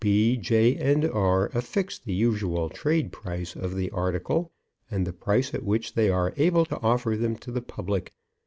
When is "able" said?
6.37-6.65